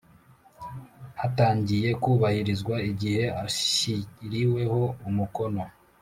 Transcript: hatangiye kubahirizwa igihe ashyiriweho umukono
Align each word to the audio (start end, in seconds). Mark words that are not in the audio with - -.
hatangiye 1.21 1.89
kubahirizwa 2.03 2.75
igihe 2.89 3.23
ashyiriweho 3.45 4.81
umukono 5.09 5.61